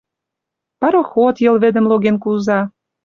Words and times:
Пароход 0.79 1.35
Йыл 1.43 1.55
вӹдӹм 1.63 1.85
логен 1.91 2.15
куза 2.23 2.59